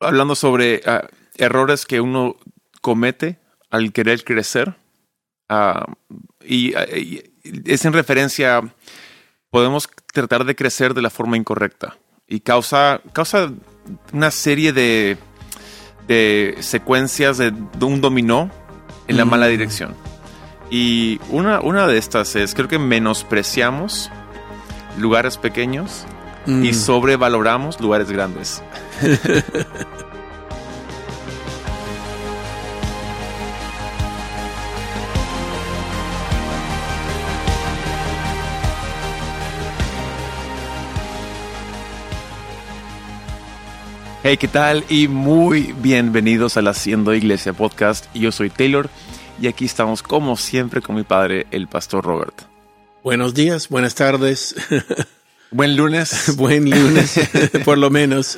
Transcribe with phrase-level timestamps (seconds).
[0.00, 1.06] hablando sobre ah,
[1.36, 2.36] errores que uno
[2.80, 3.38] comete
[3.70, 4.74] al querer crecer.
[5.48, 5.86] Ah,
[6.44, 7.22] y, ah, y
[7.64, 8.62] es en referencia,
[9.50, 11.96] podemos tratar de crecer de la forma incorrecta.
[12.26, 13.52] Y causa, causa
[14.12, 15.18] una serie de,
[16.06, 18.50] de secuencias de, de un dominó
[19.08, 19.94] en la mala dirección.
[20.70, 24.10] Y una, una de estas es, creo que menospreciamos
[24.98, 26.04] lugares pequeños
[26.46, 28.62] y sobrevaloramos lugares grandes.
[44.22, 44.84] Hey, ¿qué tal?
[44.90, 48.04] Y muy bienvenidos al Haciendo Iglesia Podcast.
[48.14, 48.90] Yo soy Taylor
[49.40, 52.42] y aquí estamos como siempre con mi padre, el pastor Robert.
[53.02, 54.54] Buenos días, buenas tardes,
[55.50, 56.36] Buen lunes.
[56.36, 57.18] buen lunes,
[57.64, 58.36] por lo menos.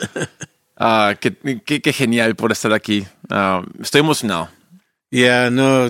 [0.85, 1.33] Ah, qué,
[1.65, 3.05] qué- qué genial por estar aquí.
[3.31, 4.51] Ah, estoy emocionado.
[5.11, 5.87] Ya no,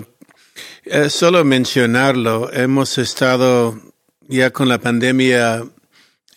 [0.85, 3.79] eh, solo mencionarlo, hemos estado
[4.27, 5.63] ya con la pandemia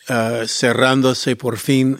[0.08, 1.98] ah, cerrándose por fin,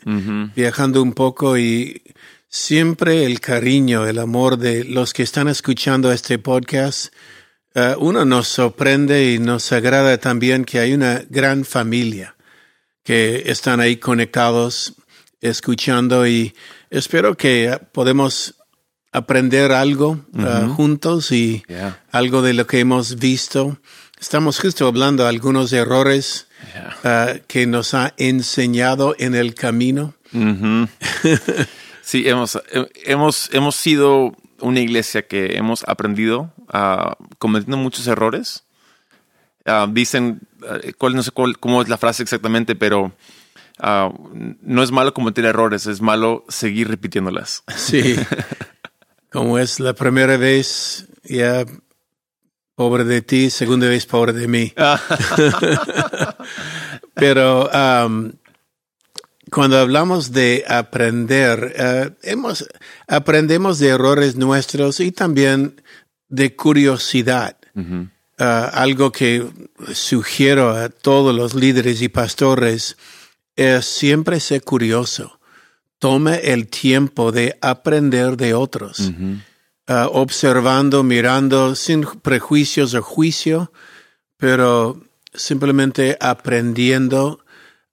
[0.55, 2.03] viajando un poco y
[2.49, 7.13] siempre el cariño, el amor de los que están escuchando este podcast.
[7.99, 12.35] uno nos sorprende y nos agrada también que hay una gran familia
[13.05, 14.95] que están ahí conectados,
[15.41, 16.55] escuchando y
[16.91, 18.55] espero que podemos
[19.13, 22.03] aprender algo ah, juntos y Yeah.
[22.13, 23.79] algo de lo que hemos visto.
[24.21, 26.97] Estamos justo hablando de algunos errores Yeah.
[27.05, 30.15] ah, que nos ha enseñado en el camino.
[32.03, 38.63] Sí, hemos, eh, hemos, hemos sido una iglesia que hemos aprendido ah, cometiendo muchos errores.
[39.89, 43.13] Dicen, ah, cuál, no sé cuál- cómo es la frase exactamente, pero
[43.79, 44.13] ah,
[44.61, 47.63] no es malo cometer errores, es malo seguir repitiéndolas.
[47.77, 48.17] Sí.
[49.31, 51.65] Como es la primera vez, ya
[52.75, 54.73] pobre de ti, segunda vez pobre de mí.
[57.15, 58.33] Pero um,
[59.51, 62.69] cuando hablamos de aprender, eh, hemos,
[63.09, 65.81] aprendemos de errores nuestros y también
[66.29, 67.57] de curiosidad.
[68.39, 69.47] Ah, algo que
[69.95, 72.97] sugiero a todos los líderes y pastores
[73.57, 75.39] es siempre ser curioso.
[75.99, 79.11] Tome el tiempo de aprender de otros,
[79.89, 83.71] Ah, observando, mirando, sin prejuicios o juicio,
[84.37, 85.01] pero
[85.33, 87.39] simplemente aprendiendo,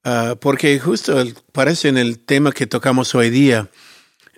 [0.04, 3.70] ah, porque justo el- parece en el tema que tocamos hoy día,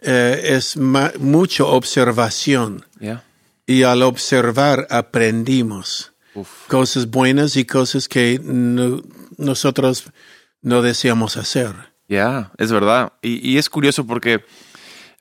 [0.02, 3.24] eh, es mucho observación Yeah.
[3.66, 6.50] y al observar aprendimos Uf.
[6.68, 9.02] cosas buenas y cosas que no-
[9.38, 10.04] nosotros
[10.66, 11.74] no deseamos hacer.
[12.10, 13.14] Ya, es verdad.
[13.22, 14.44] Y, y es curioso porque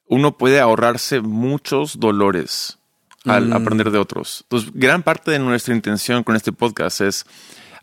[0.06, 2.78] uno puede ahorrarse muchos dolores
[3.24, 4.40] al aprender de otros.
[4.42, 7.24] Entonces, gran parte de nuestra intención con este podcast es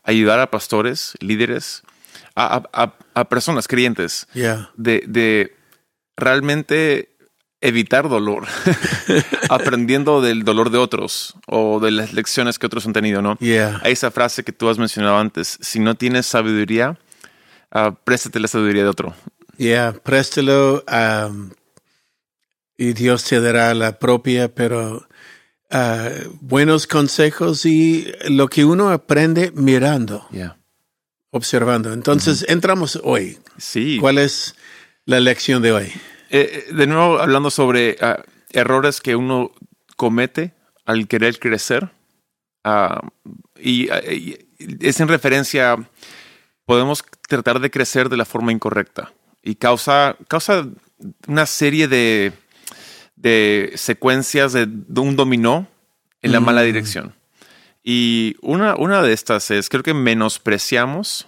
[0.03, 1.81] ayudar a pastores, líderes,
[2.35, 4.69] a, a- a- a personas creyentes Yeah.
[4.77, 5.55] de, de
[6.16, 7.09] realmente
[7.59, 8.47] evitar dolor,
[9.50, 13.38] aprendiendo del dolor de otros o de las lecciones que otros han tenido, ¿no?
[13.39, 13.79] Yeah.
[13.83, 16.97] Hay esa frase que tú has mencionado antes, si no tienes sabiduría,
[17.71, 19.13] ah, préstate la sabiduría de otro.
[19.57, 21.51] Yeah, préstalo um,
[22.77, 25.07] y Dios te dará la propia, pero
[25.69, 26.09] ah,
[26.39, 30.57] buenos consejos y lo que uno aprende mirando, Yeah.
[31.31, 31.93] observando.
[31.93, 33.37] Entonces, entramos hoy.
[33.57, 33.97] Sí.
[33.99, 34.55] ¿Cuál es
[35.05, 35.85] la lección de hoy?
[36.29, 39.51] Eh, eh, de nuevo, hablando sobre ah, errores que uno
[39.95, 40.53] comete
[40.85, 41.91] al querer crecer.
[43.59, 44.38] y, ah, y
[44.79, 45.77] es en referencia,
[46.71, 49.11] podemos tratar de crecer de la forma incorrecta.
[49.43, 50.69] Y causa, causa
[51.27, 52.31] una serie de,
[53.17, 55.67] de secuencias de, de un dominó
[56.21, 57.13] en la mala dirección.
[57.83, 61.27] Y una, una de estas es, creo que menospreciamos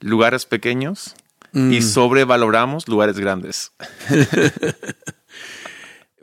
[0.00, 1.14] lugares pequeños
[1.52, 3.70] y sobrevaloramos lugares grandes.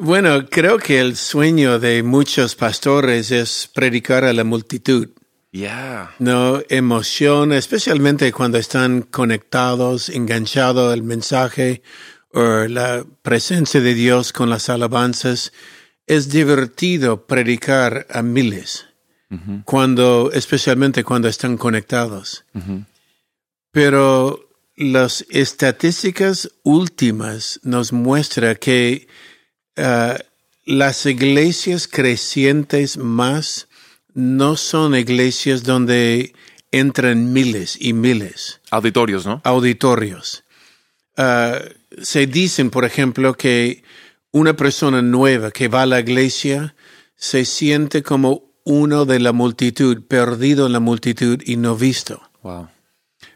[0.04, 5.10] Bueno, creo que el sueño de muchos pastores es predicar a la multitud.
[5.52, 6.16] Yeah.
[6.20, 11.82] No emoción, especialmente cuando están conectados, enganchados al mensaje
[12.32, 15.52] o la presencia de Dios con las alabanzas.
[16.08, 18.86] Es divertido predicar a miles,
[19.66, 22.46] cuando, especialmente cuando están conectados.
[23.72, 29.08] Pero las estadísticas últimas nos muestran que
[29.78, 30.18] ah,
[30.66, 33.68] las iglesias crecientes más
[34.14, 36.34] no son iglesias donde
[36.72, 39.42] entran miles y miles Auditorios, ¿no?
[39.44, 40.44] auditorios.
[41.18, 41.60] Ah,
[42.02, 43.84] se dicen, por ejemplo, que
[44.32, 46.76] una persona nueva que va a la iglesia
[47.16, 52.22] se siente como uno de la multitud, perdido en la multitud y no visto.
[52.44, 52.70] Wow.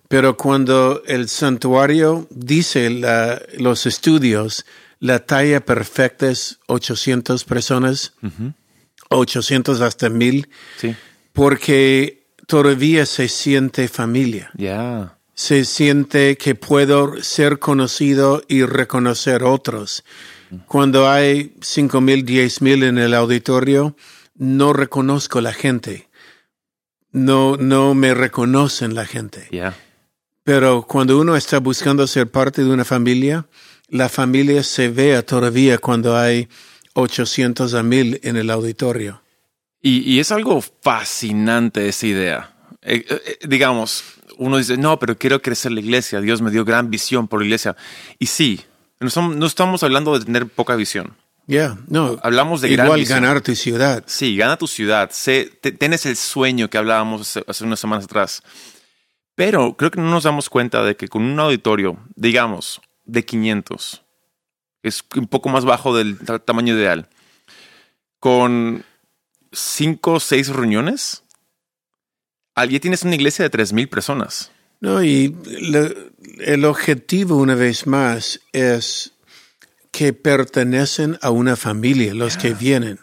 [0.08, 4.66] Pero cuando el santuario dice la- los estudios,
[5.00, 8.14] la talla perfecta es 800 personas,
[9.16, 10.48] 800 hasta 1000,
[10.78, 10.96] Sí.
[11.34, 14.52] porque todavía se siente familia.
[14.56, 15.18] Ya.
[15.34, 20.04] Se siente que puedo ser conocido y reconocer otros.
[20.68, 23.96] Cuando hay 5000, 10000 en el auditorio,
[24.36, 26.08] no reconozco la gente.
[27.12, 29.50] No, no me reconocen la gente.
[30.44, 33.48] Pero cuando uno está buscando ser parte de una familia,
[33.90, 36.48] la familia se vea todavía cuando hay
[36.96, 39.22] 800 a 1000 en el auditorio.
[39.82, 42.56] Y, y es algo fascinante esa idea.
[42.82, 44.04] Eh, eh, eh, digamos,
[44.38, 46.22] uno dice, no, pero quiero crecer la iglesia.
[46.22, 47.76] Dios me dio gran visión por la iglesia.
[48.18, 48.62] Y sí,
[49.00, 51.16] no estamos, no estamos hablando de tener poca visión.
[51.48, 52.18] Ya, no.
[52.24, 54.04] Hablamos de Igual ganar tu ciudad.
[54.08, 55.12] Sí, gana tu ciudad.
[55.12, 58.42] Sé, te- tienes el sueño que hablábamos hace, hace unas semanas atrás.
[59.36, 64.02] Pero creo que no nos damos cuenta de que con un auditorio, digamos, de 500,
[64.88, 67.08] es un poco más bajo del ta- tamaño ideal,
[68.20, 68.84] con
[69.52, 71.24] 5 o 6 reuniones,
[72.56, 74.52] al- ya tienes una iglesia de 3.000 personas.
[74.82, 79.14] No, y le- el objetivo, una vez más, es
[79.92, 83.00] que pertenecen a una familia, los que vienen.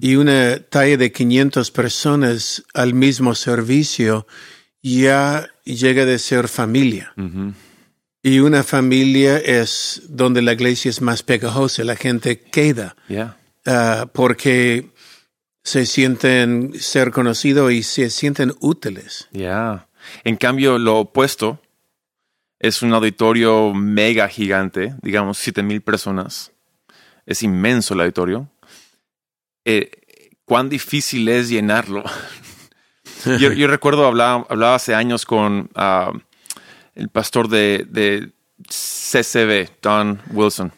[0.00, 4.26] Y una talla de 500 personas al mismo servicio
[4.82, 7.12] ya llega de ser familia.
[8.22, 13.36] Y una familia es donde la iglesia es más pegajosa, la gente queda Ya.
[13.66, 14.90] ah, porque
[15.64, 19.28] se sienten ser conocidos y se sienten útiles.
[19.32, 19.88] Ya.
[20.24, 21.60] En cambio, lo opuesto
[22.58, 26.52] es un auditorio mega gigante, digamos 7000 personas.
[27.26, 28.48] Es inmenso el auditorio.
[29.64, 29.90] Eh,
[30.44, 32.04] ¿Cuán difícil es llenarlo?
[33.38, 36.12] yo, yo recuerdo, hablaba, hablaba hace años con ah,
[36.94, 38.32] el pastor de, de
[38.68, 40.72] CCB, Don Wilson.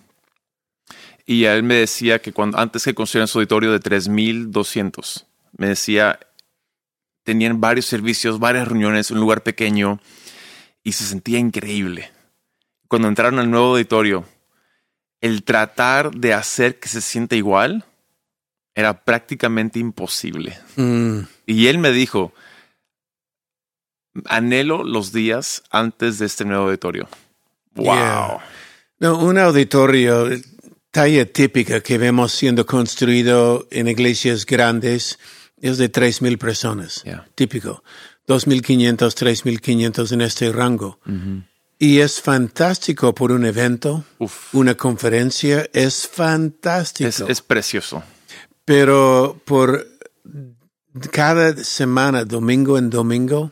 [1.27, 5.27] Y él me decía que cuando antes que construyeran su auditorio de 3200,
[5.57, 6.19] me decía,
[7.23, 10.01] tenían varios servicios, varias reuniones, un lugar pequeño
[10.83, 12.11] y se sentía increíble.
[12.89, 14.27] Cuando entraron al nuevo auditorio,
[15.21, 17.85] el tratar de hacer que se sienta igual
[18.75, 20.59] era prácticamente imposible.
[20.77, 22.35] Mm, Y él me dijo,
[24.27, 27.09] anhelo los días antes de este nuevo auditorio.
[27.75, 27.85] Wow.
[27.85, 28.39] Yeah.
[29.01, 30.31] No, un auditorio,
[30.91, 35.19] talla típica que vemos siendo construido en iglesias grandes,
[35.61, 37.03] es de 3.000 personas.
[37.03, 37.27] Yeah.
[37.35, 37.83] Típico.
[38.29, 40.99] 2.500, 3.500 en este rango.
[41.79, 44.55] Y es fantástico por un evento, Uf.
[44.55, 47.09] una conferencia, es fantástico.
[47.09, 48.03] Es, es precioso.
[48.65, 49.87] Pero por
[51.11, 53.51] cada semana, domingo en domingo,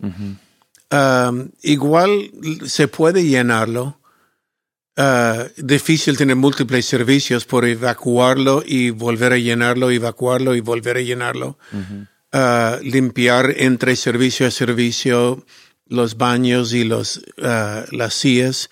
[0.93, 2.31] um, igual
[2.67, 3.99] se puede llenarlo.
[4.95, 11.01] Uh, difícil tener múltiples servicios por evacuarlo y volver a llenarlo, evacuarlo y volver a
[11.01, 11.59] llenarlo.
[12.35, 15.45] Uh, limpiar entre servicio a servicio
[15.87, 18.69] los baños y los, uh, las sillas.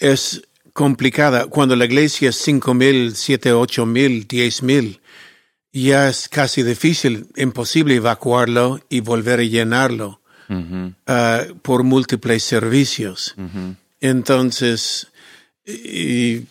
[0.00, 0.42] Es
[0.72, 1.46] complicada.
[1.46, 5.00] Cuando la iglesia es cinco mil, siete, ocho mil, diez mil,
[5.72, 13.34] ya es casi difícil, imposible evacuarlo y volver a llenarlo Uh, por múltiples servicios.
[14.00, 15.08] Entonces,
[15.66, 16.46] y,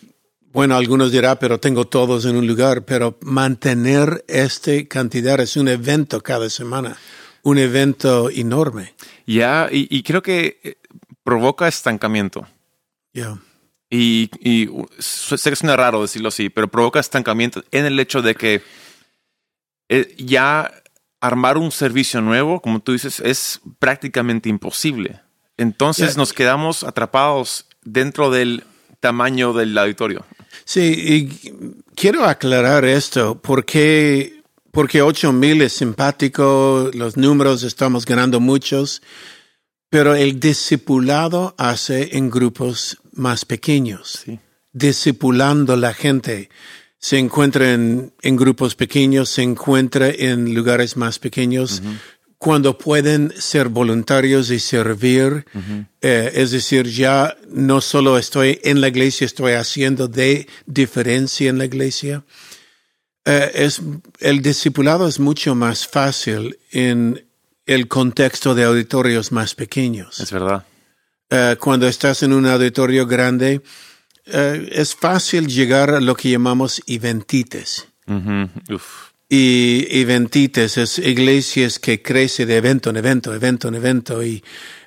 [0.52, 5.68] bueno, algunos dirán, pero tengo todos en un lugar, pero mantener esta cantidad es un
[5.68, 6.96] evento cada semana,
[7.42, 8.94] un evento enorme.
[9.26, 10.76] Ya, y, y creo que eh,
[11.24, 12.46] provoca estancamiento.
[13.12, 13.40] Yeah.
[13.90, 18.34] Y, y sé que suena raro decirlo así, pero provoca estancamiento en el hecho de
[18.34, 18.62] que
[19.88, 20.72] eh, ya
[21.20, 25.20] armar un servicio nuevo, como tú dices, es prácticamente imposible.
[25.56, 28.64] Entonces nos quedamos atrapados dentro del
[29.00, 30.24] tamaño del auditorio.
[30.64, 39.02] Sí, y quiero aclarar esto, porque, porque 8000 es simpático, los números estamos ganando muchos,
[39.90, 44.22] pero el discipulado hace en grupos más pequeños.
[44.24, 44.38] Sí.
[44.72, 46.50] discipulando la gente.
[46.98, 51.82] Se encuentra en, en grupos pequeños, se encuentra en lugares más pequeños,
[52.38, 55.44] cuando pueden ser voluntarios y servir.
[56.00, 61.58] Eh, es decir, ya no solo estoy en la iglesia, estoy haciendo de diferencia en
[61.58, 62.24] la iglesia.
[63.24, 63.82] Eh, es,
[64.20, 67.26] el discipulado es mucho más fácil en
[67.66, 70.20] el contexto de auditorios más pequeños.
[70.20, 70.64] Es verdad.
[71.28, 73.60] Eh, cuando estás en un auditorio grande,
[74.32, 77.86] eh, es fácil llegar a lo que llamamos eventites.
[78.70, 79.08] Uf.
[79.30, 84.24] Y eventites es iglesias que crece de evento en evento, evento en evento.
[84.24, 84.42] Y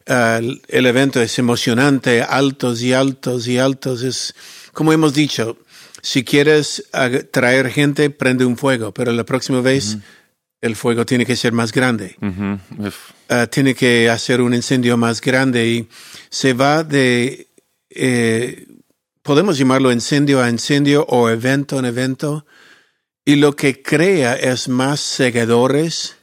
[0.08, 4.02] ah, el- evento es emocionante, altos y altos y altos.
[4.02, 4.34] Es,
[4.74, 5.58] como hemos dicho,
[6.02, 9.98] si quieres ag- traer gente, prende un fuego, pero la próxima vez
[10.62, 12.16] el fuego tiene que ser más grande.
[13.52, 15.88] Tiene que hacer un incendio más grande y
[16.32, 17.48] se va de,
[17.92, 18.66] eh,
[19.24, 22.46] podemos llamarlo incendio a incendio o evento en evento.
[23.26, 26.16] Y lo que crea es más seguidores,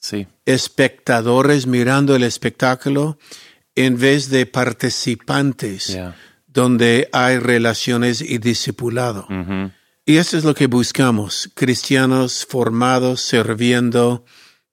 [0.00, 0.26] Sí.
[0.44, 3.18] espectadores mirando el espectáculo
[3.74, 6.14] en vez de participantes, Yeah.
[6.46, 9.26] donde hay relaciones y discipulado.
[9.30, 9.70] Ujú.
[10.06, 14.24] Y eso es lo que buscamos, cristianos formados, sirviendo,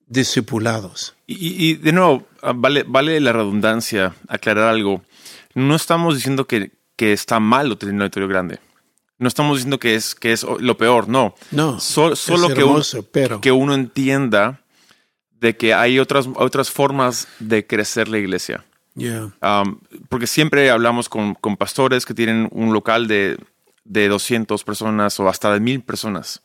[0.06, 1.16] discipulados.
[1.26, 5.04] Y, y- y, de nuevo, ah, vale, vale la redundancia aclarar algo.
[5.56, 8.60] No estamos diciendo que, que está malo tener un auditorio grande.
[9.18, 11.36] No estamos diciendo que es, que es lo peor, no.
[11.52, 12.76] No, So- solo es que, uno,
[13.12, 14.62] pero que uno entienda
[15.40, 18.64] de que hay otras, otras formas de crecer la iglesia.
[18.96, 19.32] Yeah.
[19.42, 19.80] Um,
[20.10, 23.38] porque siempre hablamos con, con pastores que tienen un local de,
[23.84, 26.42] de 200 personas o hasta de 1000 personas.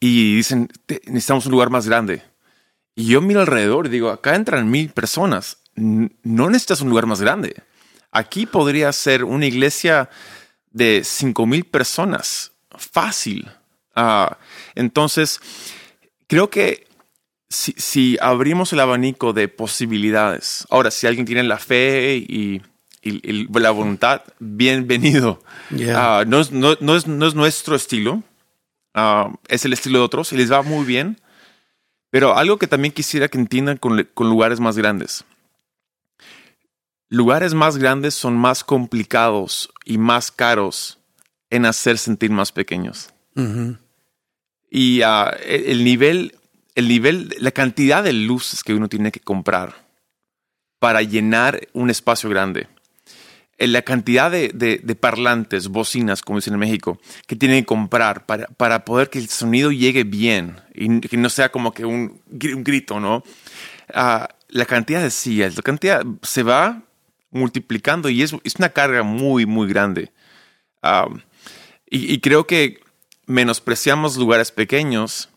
[0.00, 2.22] Y dicen, "Te- necesitamos un lugar más grande.
[2.94, 5.58] Y yo miro alrededor y digo, acá entran mil personas.
[5.74, 7.62] No necesitas un lugar más grande.
[8.16, 10.08] Aquí podría ser una iglesia
[10.70, 12.52] de 5000 personas.
[12.70, 13.48] Fácil.
[13.94, 14.38] Ah,
[14.74, 15.40] entonces,
[16.26, 16.86] creo que
[17.48, 22.62] si, si abrimos el abanico de posibilidades, ahora, si alguien tiene la fe y,
[23.02, 25.42] y- y la voluntad, bienvenido.
[25.74, 25.94] Yeah.
[26.20, 28.22] Ah, no, es, no- no es- no es nuestro estilo,
[28.98, 31.20] Ah, es el estilo de otros y les va muy bien.
[32.10, 35.24] Pero algo que también quisiera que entiendan con lugares más grandes.
[37.08, 40.98] Lugares más grandes son más complicados y más caros
[41.50, 43.10] en hacer sentir más pequeños.
[44.70, 46.34] Y ah, el el nivel,
[46.74, 49.86] el nivel, la cantidad de luces que uno tiene que comprar
[50.80, 52.66] para llenar un espacio grande.
[53.58, 57.66] Eh, La cantidad de, de- de parlantes, bocinas, como dicen en México, que tienen que
[57.66, 61.84] comprar para, para poder que el sonido llegue bien y que no sea como que
[61.86, 63.22] un grito, ¿no?
[63.94, 66.82] Ah, la cantidad de sillas, la cantidad se va
[67.36, 70.12] multiplicando y es, es una carga muy, muy grande.
[71.88, 72.80] Y, y creo que
[73.26, 75.28] menospreciamos lugares pequeños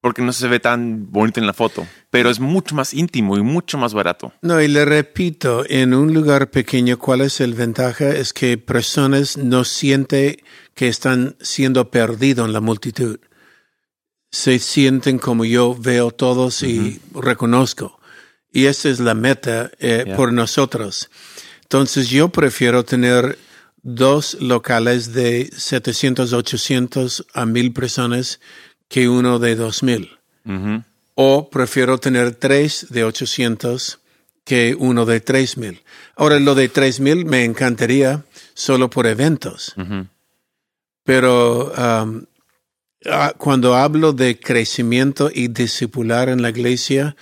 [0.00, 3.42] porque no se ve tan bonito en la foto, pero es mucho más íntimo y
[3.42, 4.32] mucho más barato.
[4.42, 8.10] No, y le repito, en un lugar pequeño, ¿cuál es el ventaja?
[8.10, 10.36] Es que personas no sienten
[10.74, 13.18] que están siendo perdidos en la multitud.
[14.30, 17.97] Se sienten como yo veo todos y reconozco.
[18.52, 20.16] Y esa es la meta eh, Yeah.
[20.16, 21.10] por nosotros.
[21.62, 23.38] Entonces yo prefiero tener
[23.82, 28.40] dos locales de 700, 800 a 1000 personas
[28.88, 30.10] que uno de 2000
[30.46, 30.82] Ujú.
[31.14, 33.98] o prefiero tener tres de 800
[34.44, 35.82] que uno de 3000.
[36.16, 38.24] Ahora, lo de 3000 me encantaría
[38.54, 39.74] solo por eventos,
[41.04, 42.24] pero um,
[43.06, 47.14] ah, cuando hablo de crecimiento y discipular en la iglesia,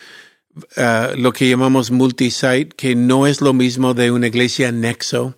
[0.76, 5.34] ah, lo que llamamos multisite, que no es lo mismo de una iglesia nexo,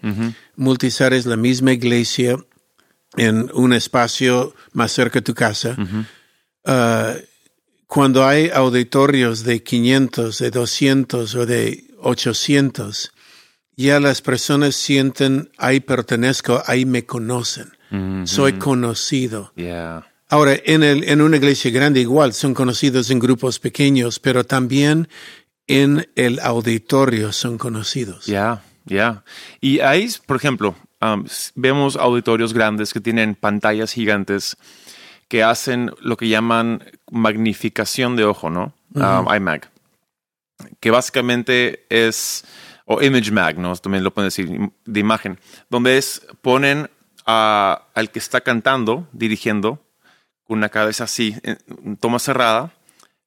[0.56, 2.37] multisite es la misma iglesia
[3.16, 5.76] en un espacio más cerca de tu casa.
[6.64, 7.14] Ah,
[7.87, 13.12] cuando hay auditorios de 500, de 200 o de 800,
[13.76, 17.72] ya las personas sienten, ahí pertenezco, ahí me conocen,
[18.26, 19.52] soy conocido.
[19.56, 20.07] Yeah.
[20.28, 25.08] Ahora, en, el, en una iglesia grande igual, son conocidos en grupos pequeños, pero también
[25.66, 28.26] en el auditorio son conocidos.
[28.26, 29.25] Ya, ya.
[29.61, 34.56] Y ahí, por ejemplo, um, vemos auditorios grandes que tienen pantallas gigantes
[35.28, 38.75] que hacen lo que llaman magnificación de ojo, ¿no?
[38.94, 39.70] Um, iMac.
[40.80, 42.44] Que básicamente es,
[42.87, 43.75] o Image Mag, ¿no?
[43.76, 44.50] También lo pueden decir,
[44.85, 45.38] de imagen,
[45.70, 46.90] donde es, ponen
[47.26, 49.85] a- al que está cantando, dirigiendo,
[50.48, 52.72] con una cabeza así, en toma cerrada,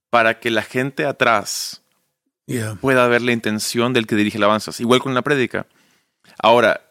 [0.09, 1.77] para que la gente atrás
[2.47, 2.75] Yeah.
[2.81, 5.67] pueda ver la intención del que dirige alabanzas, igual con la prédica.
[6.37, 6.81] Ahora,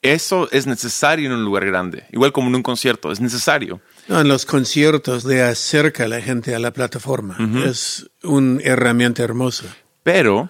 [0.00, 3.82] eso es necesario en un lugar grande, igual como en un concierto, es necesario.
[4.08, 7.36] No, en los conciertos le acerca a la gente a la plataforma.
[7.66, 9.64] Es una herramienta hermosa.
[10.02, 10.48] Pero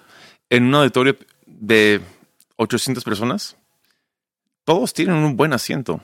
[0.49, 1.99] en un auditorio de
[2.55, 3.57] 800 personas,
[4.63, 6.01] todos tienen un buen asiento.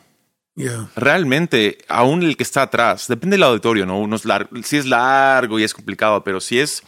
[0.55, 0.89] Yeah.
[0.95, 3.99] Realmente, aún el que está atrás, depende del auditorio, ¿no?
[3.99, 6.83] Uno es largo, si es largo y es complicado, pero si es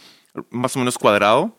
[0.50, 1.56] más o menos cuadrado,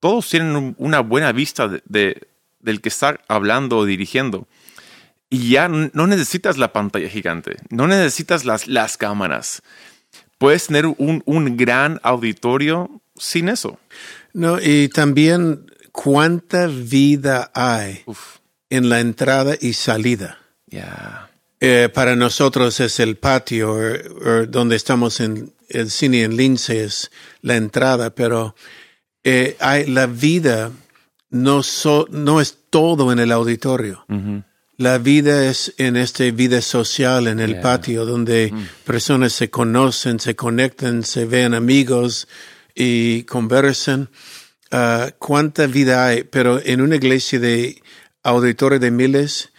[0.00, 2.28] todos tienen un- una buena vista de, de-
[2.60, 4.48] del que está hablando o dirigiendo.
[5.28, 9.60] Y ya no necesitas la pantalla gigante, no necesitas las, las cámaras.
[10.38, 13.78] Puedes tener un, un gran auditorio sin eso.
[14.32, 18.36] No, y también cuánta vida hay Uf,
[18.70, 20.38] en la entrada y salida.
[20.76, 21.30] Ya.
[21.60, 26.84] Eh, para nosotros es el patio, o- o donde estamos en el cine en Lince
[26.84, 27.10] es
[27.42, 28.54] la entrada, pero
[29.24, 30.70] eh, hay, la vida
[31.30, 34.04] no, so- no es todo en el auditorio.
[34.08, 34.42] Ujú.
[34.76, 37.62] La vida es en esta vida social, en el Yeah.
[37.62, 38.52] patio, donde
[38.84, 42.28] personas se conocen, se conectan, se ven amigos
[42.74, 44.10] y conversan.
[44.70, 46.24] Ah, ¿Cuánta vida hay?
[46.24, 47.82] Pero en una iglesia de
[48.22, 49.50] auditorio de miles,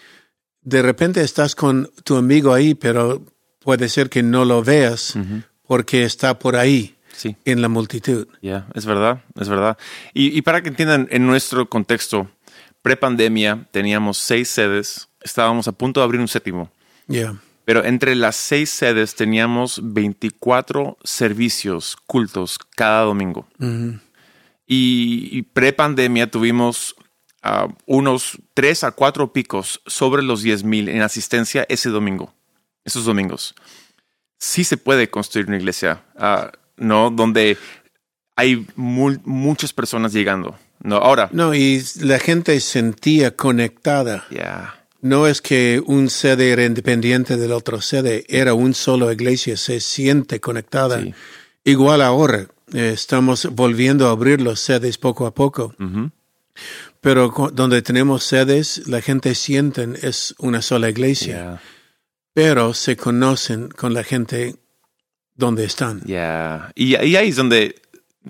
[0.69, 3.23] de repente estás con tu amigo ahí, pero
[3.59, 5.15] puede ser que no lo veas
[5.65, 7.35] porque está por ahí Sí.
[7.45, 8.27] en la multitud.
[8.41, 9.77] Ya, es verdad, es verdad.
[10.13, 12.29] Y, y para que entiendan, en nuestro contexto,
[12.81, 16.69] prepandemia, teníamos seis sedes, estábamos a punto de abrir un séptimo,
[17.07, 17.39] Yeah.
[17.65, 23.47] pero entre las seis sedes teníamos 24 servicios, cultos, cada domingo.
[24.67, 26.95] Y, y prepandemia tuvimos
[27.85, 32.33] unos tres a cuatro picos sobre los 10 mil en asistencia ese domingo,
[32.83, 33.55] esos domingos.
[34.37, 37.09] Sí se puede construir una iglesia, ah, ¿no?
[37.09, 37.57] Donde
[38.35, 40.57] hay muchas personas llegando.
[40.79, 44.25] No, ahora, No, y la gente sentía conectada.
[44.29, 49.57] ya, No es que un sede era independiente del otro sede, era un solo iglesia,
[49.57, 51.01] se siente conectada.
[51.01, 51.13] Sí.
[51.63, 56.11] Igual ahora, eh, estamos volviendo a abrir los sedes poco a poco, Ujú.
[57.01, 61.61] Pero donde tenemos sedes, la gente siente es una sola iglesia,
[62.33, 64.55] pero se conocen con la gente
[65.35, 66.01] donde están.
[66.05, 66.71] ya.
[66.75, 67.75] Y, y ahí es donde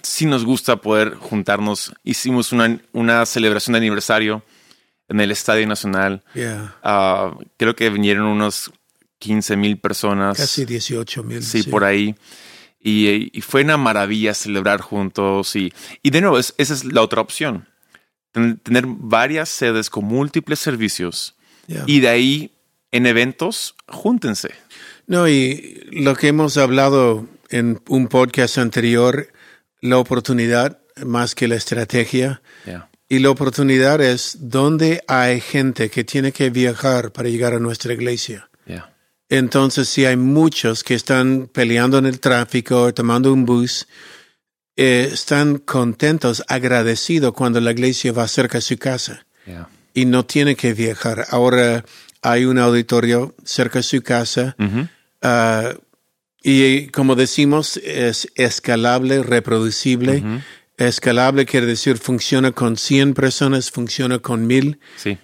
[0.04, 1.94] sí nos gusta poder juntarnos.
[2.04, 4.44] Hicimos una, una celebración de aniversario
[5.08, 6.24] en el Estadio Nacional.
[6.36, 6.76] Yeah.
[6.84, 8.72] Ah, creo que vinieron unos
[9.20, 10.38] 15 mil personas.
[10.38, 11.42] Casi 18 mil.
[11.42, 12.16] sí, por ahí.
[12.80, 15.56] Y, y fue una maravilla celebrar juntos.
[15.56, 17.68] Y, y de nuevo, es- esa es la otra opción.
[18.32, 21.36] Ten- tener varias sedes con múltiples servicios.
[21.68, 21.84] Yeah.
[21.88, 22.52] Y de ahí,
[22.92, 24.50] en eventos, júntense.
[25.06, 29.30] No, y lo que hemos hablado en un podcast anterior,
[29.82, 32.42] la oportunidad más que la estrategia.
[33.10, 37.94] Y la oportunidad es donde hay gente que tiene que viajar para llegar a nuestra
[37.94, 38.50] iglesia.
[39.30, 43.86] Entonces, si hay muchos que están peleando en el tráfico, tomando un bus,
[44.78, 49.26] eh, están contentos, agradecidos cuando la iglesia va cerca de su casa
[49.94, 51.26] y no tiene que viajar.
[51.32, 51.84] Ahora
[52.22, 54.88] hay un auditorio cerca de su casa Ujú.
[55.24, 55.74] ah,
[56.44, 60.18] y como decimos, es escalable, reproducible.
[60.18, 60.42] Ujú.
[60.78, 64.80] Escalable quiere decir funciona con 100 personas, funciona con 1000.
[64.96, 65.18] Sí.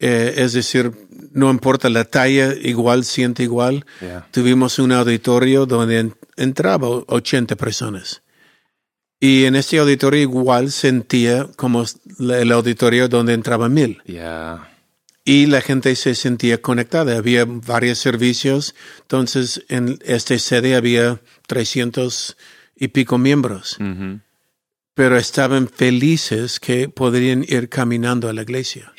[0.00, 0.92] Eh, es decir,
[1.32, 3.84] no importa la talla, igual siente igual.
[4.30, 8.22] Tuvimos un auditorio donde en- entraba 80 personas.
[9.20, 11.84] Y en este auditorio igual sentía como
[12.18, 14.00] el auditorio donde entraba mil.
[14.06, 14.66] Ya.
[15.26, 17.18] Y la gente se sentía conectada.
[17.18, 18.74] Había varios servicios.
[19.02, 22.38] Entonces, en esta sede había 300
[22.74, 23.76] y pico miembros.
[23.78, 24.20] Ujú.
[24.94, 28.90] Pero estaban felices que podrían ir caminando a la iglesia.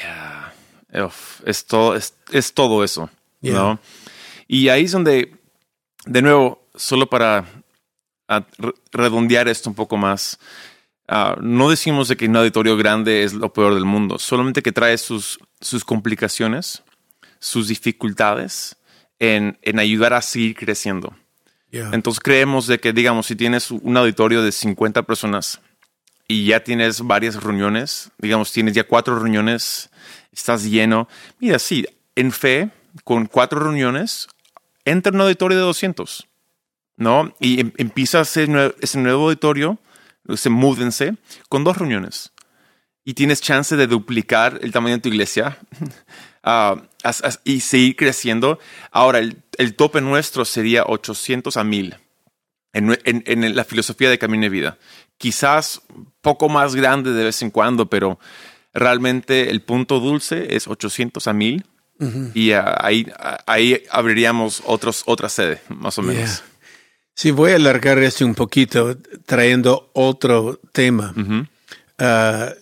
[0.94, 3.10] Uf, es, todo, es, es todo eso.
[3.42, 3.54] Yeah.
[3.54, 3.80] ¿no?
[4.48, 5.36] Y ahí es donde,
[6.06, 7.46] de nuevo, solo para
[8.28, 10.40] re- redondear esto un poco más,
[11.08, 14.72] ah, no decimos de que un auditorio grande es lo peor del mundo, solamente que
[14.72, 16.84] trae sus, sus complicaciones,
[17.40, 18.76] sus dificultades
[19.20, 21.14] en, en ayudar a seguir creciendo.
[21.72, 21.90] Yeah.
[21.94, 25.62] Entonces creemos de que, digamos, si tienes un auditorio de 50 personas
[26.28, 29.90] y ya tienes varias reuniones, digamos, tienes ya cuatro reuniones,
[30.32, 31.08] estás lleno.
[31.40, 32.70] Mira, sí, en fe,
[33.04, 34.28] con cuatro reuniones,
[34.86, 36.28] entra en un auditorio de 200,
[36.98, 37.34] ¿no?
[37.40, 39.80] Y em- empieza ese, nue- ese nuevo auditorio,
[40.36, 41.16] se múdense,
[41.50, 42.32] con dos reuniones.
[43.04, 45.58] Y tienes chance de duplicar el tamaño de tu iglesia
[46.44, 46.76] ah,
[47.44, 48.60] y seguir creciendo.
[48.92, 51.96] Ahora, el, tope nuestro sería 800 a 1000
[52.74, 54.78] en, nue- en- en la filosofía de Camino de Vida.
[55.18, 55.82] Quizás
[56.22, 58.20] poco más grande de vez en cuando, pero
[58.74, 61.66] realmente el punto dulce es 800 a 1000
[62.34, 66.30] y ah, ahí, ah, ahí abriríamos otros, otra sede, más o menos.
[66.30, 66.44] Yeah.
[67.14, 71.14] Sí, voy a alargar esto un poquito trayendo otro tema.
[71.16, 71.46] Ujú.
[72.00, 72.54] Ah,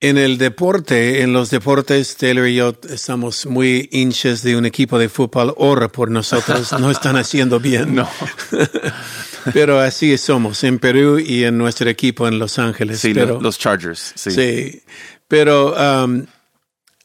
[0.00, 4.98] en el deporte, en los deportes, Taylor y yo estamos muy hinchas de un equipo
[4.98, 5.52] de fútbol.
[5.58, 7.94] Ora por nosotros, no están haciendo bien.
[7.94, 8.08] No,
[9.52, 13.00] Pero así somos en Perú y en nuestro equipo en Los Ángeles.
[13.00, 14.30] sí, pero, lo- los Chargers, sí.
[14.30, 14.82] Sí,
[15.28, 15.74] pero
[16.04, 16.26] um,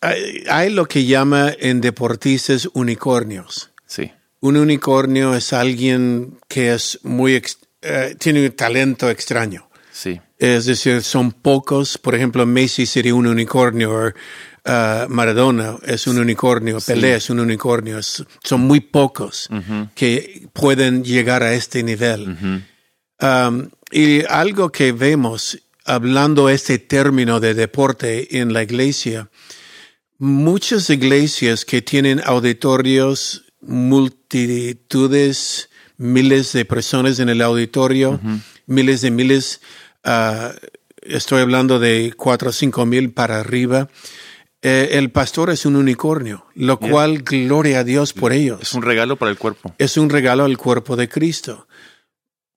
[0.02, 3.72] hay, hay lo que llama en deportistas unicornios.
[3.86, 4.12] Sí.
[4.42, 7.42] Un unicornio es alguien que es muy
[7.82, 9.70] eh, tiene un talento extraño.
[9.92, 10.20] Sí.
[10.38, 11.98] Es decir, son pocos.
[11.98, 14.14] Por ejemplo, Messi sería un unicornio,
[14.66, 18.00] uh, Maradona es un unicornio, Pelé es un unicornio.
[18.00, 19.50] Es- son muy pocos
[19.96, 22.64] que pueden llegar a este nivel.
[23.22, 29.30] Um, y algo que vemos, hablando este término de deporte en la iglesia,
[30.18, 38.20] muchas iglesias que tienen auditorios, multitudes, miles de personas en el auditorio,
[38.68, 39.62] miles de miles,
[40.04, 40.52] ah,
[41.02, 43.90] estoy hablando de cuatro o cinco mil para arriba.
[44.68, 48.82] Eh, el pastor es un unicornio, lo cual gloria a Dios por ellos Es un
[48.82, 49.76] regalo para el cuerpo.
[49.78, 51.68] es un regalo al cuerpo de Cristo.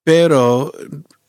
[0.05, 0.73] Pero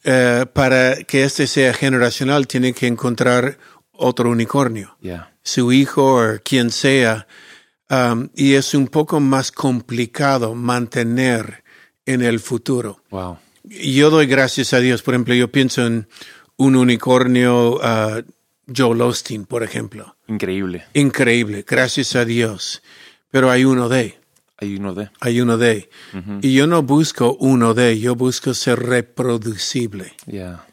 [0.05, 3.57] eh, para que este sea generacional, tiene que encontrar
[3.91, 4.97] otro unicornio,
[5.43, 7.27] su hijo o quien sea.
[7.89, 11.65] Um, y es un poco más complicado mantener
[12.05, 13.03] en el futuro.
[13.09, 13.37] Wow.
[13.63, 15.01] Yo doy gracias a Dios.
[15.01, 16.07] Por ejemplo, yo pienso en
[16.55, 18.23] un unicornio, uh,
[18.73, 20.15] Joel Osteen, por ejemplo.
[20.29, 20.85] Increíble.
[20.93, 22.81] Increíble, gracias a Dios.
[23.31, 24.17] Pero hay uno de.
[24.57, 25.09] Hay uno de.
[25.19, 25.89] Hay uno de.
[26.41, 30.13] Y yo no busco uno de, yo busco ser reproducible.
[30.25, 30.65] Ya.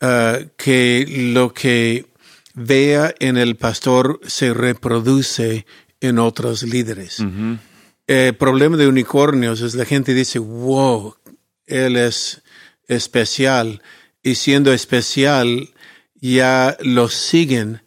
[0.00, 2.06] Ah, que lo que
[2.54, 5.66] vea en el pastor se reproduce
[6.00, 7.24] en otros líderes.
[8.06, 11.14] El problema de unicornios es la gente dice, wow,
[11.66, 12.42] él es
[12.88, 13.80] especial.
[14.22, 15.70] Y siendo especial,
[16.14, 17.83] ya lo siguen,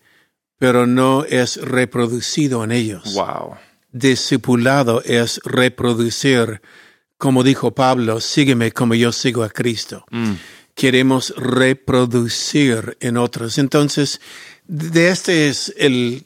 [0.58, 3.56] pero no es reproducido en ellos Wow.
[3.92, 6.62] discipulado es reproducir,
[7.18, 10.06] como dijo Pablo, sígueme como yo sigo a Cristo.
[10.76, 13.58] Queremos reproducir en otros.
[13.58, 14.22] Entonces,
[14.68, 16.26] de este es el,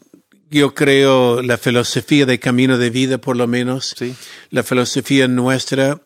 [0.50, 3.96] yo creo, la filosofía de camino de vida, por lo menos.
[3.98, 4.14] Sí.
[4.50, 6.02] La filosofía nuestra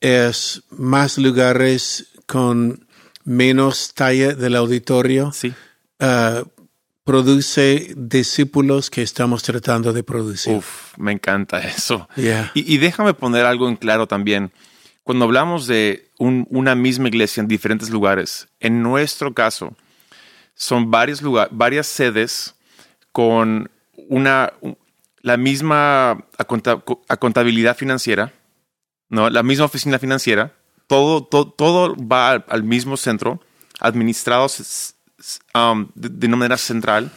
[0.00, 2.86] es más lugares con
[3.24, 5.30] menos talla del auditorio.
[5.32, 5.54] Sí.
[6.00, 6.42] Ah,
[7.04, 10.54] produce discípulos que estamos tratando de producir.
[10.56, 12.08] Uf, me encanta eso.
[12.16, 12.50] Yeah.
[12.54, 14.50] Y, y déjame poner algo en claro también.
[15.02, 19.76] Cuando hablamos de un- una misma iglesia en diferentes lugares, en nuestro caso,
[20.54, 22.54] son varios varias sedes
[23.12, 23.70] con
[24.08, 24.78] una un-
[25.20, 26.26] la misma
[27.18, 28.32] contabilidad financiera,
[29.08, 29.28] ¿no?
[29.30, 30.52] La misma oficina financiera.
[30.86, 33.40] Todo, todo, todo va al, al mismo centro,
[33.80, 34.93] administrados
[35.54, 37.10] um, de, de una manera central.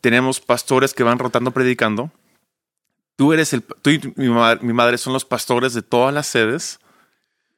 [0.00, 2.10] Tenemos pastores que van rotando predicando.
[3.16, 6.26] Tú eres el, tú y mi, ma- mi madre son los pastores de todas las
[6.26, 6.80] sedes.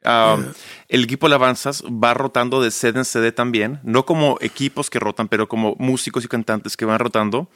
[0.05, 0.45] Um,
[0.89, 5.01] El equipo de alabanzas va rotando de sede en sede también, no como equipos que
[5.01, 7.51] rotan, pero como músicos y cantantes que van rotando.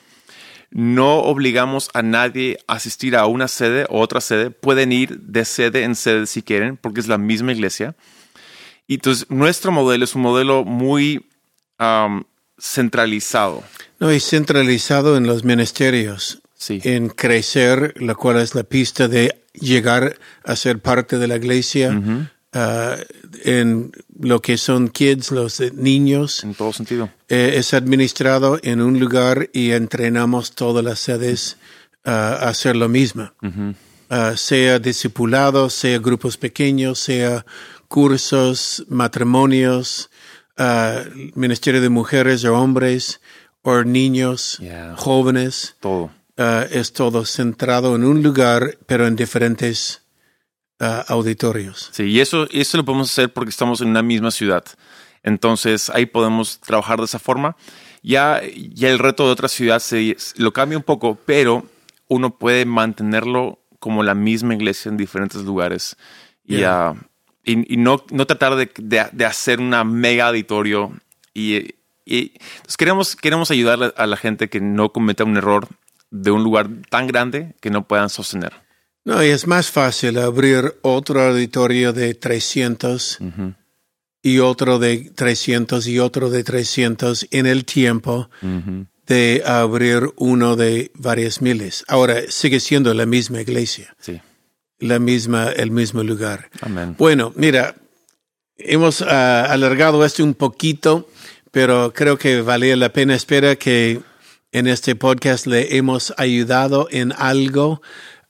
[0.72, 4.50] No obligamos a nadie a asistir a una sede o otra sede.
[4.50, 7.94] Pueden ir de sede en sede si quieren, porque es la misma iglesia.
[8.86, 11.29] Y entonces nuestro modelo es un modelo muy
[11.80, 12.22] um,
[12.58, 13.62] centralizado.
[13.98, 16.80] No, y centralizado en los ministerios, Sí.
[16.84, 21.98] en crecer, la cual es la pista de llegar a ser parte de la iglesia,
[22.52, 22.96] ah,
[23.44, 27.08] en lo que son kids, los niños, En todo sentido.
[27.30, 31.56] eh, es administrado en un lugar y entrenamos todas las sedes
[32.04, 33.32] ah, a hacer lo mismo.
[34.10, 37.46] Ah, sea discipulado, sea grupos pequeños, sea
[37.88, 40.09] cursos, matrimonios,
[40.60, 41.02] ah,
[41.34, 43.20] ministerio de mujeres o hombres,
[43.62, 44.94] o niños, Yeah.
[44.96, 45.76] jóvenes.
[45.80, 46.10] Todo.
[46.36, 50.02] Ah, es todo centrado en un lugar, pero en diferentes
[50.78, 51.88] ah, auditorios.
[51.92, 54.64] Sí, y eso, eso lo podemos hacer porque estamos en una misma ciudad.
[55.22, 57.56] Entonces ahí podemos trabajar de esa forma.
[58.02, 58.40] Ya,
[58.72, 61.64] ya el reto de otra ciudad se, lo cambia un poco, pero
[62.08, 65.96] uno puede mantenerlo como la misma iglesia en diferentes lugares.
[66.44, 66.94] Y, Yeah.
[67.44, 70.92] Y, y no, no tratar de, de- de hacer una mega auditorio.
[71.34, 71.74] Y,
[72.04, 75.68] y entonces queremos, queremos ayudar a la gente que no cometa un error
[76.10, 78.52] de un lugar tan grande que no puedan sostener.
[79.04, 83.18] No, y es más fácil abrir otro auditorio de 300
[84.22, 88.28] y otro de 300 y otro de 300 en el tiempo
[89.06, 91.84] de abrir uno de varias miles.
[91.88, 94.20] Ahora sigue siendo la misma iglesia, Sí.
[94.80, 96.50] La misma, el mismo lugar.
[96.60, 96.96] Amén.
[96.98, 97.76] Bueno, mira,
[98.56, 101.08] hemos ah, alargado esto un poquito,
[101.50, 103.14] pero creo que valía la pena.
[103.14, 104.00] Espera que
[104.52, 107.82] en este podcast le hemos ayudado en algo,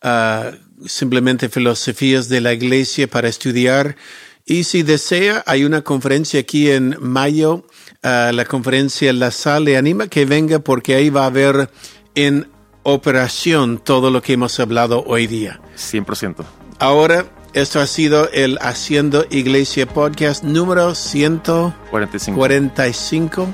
[0.02, 0.52] ah,
[0.86, 3.96] simplemente filosofías de la iglesia para estudiar.
[4.44, 7.66] Y si desea, hay una conferencia aquí en mayo,
[8.02, 11.70] ah, la conferencia La Sal, le anima que venga porque ahí va a haber
[12.14, 12.48] en
[12.82, 15.60] operación todo lo que hemos hablado hoy día.
[15.76, 16.44] 100%.
[16.78, 22.38] Ahora, esto ha sido el Haciendo Iglesia Podcast número 145.
[22.38, 23.48] 45.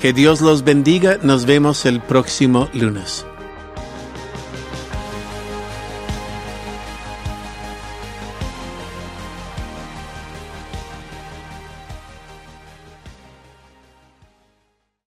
[0.00, 1.18] Que Dios los bendiga.
[1.22, 3.24] Nos vemos el próximo lunes.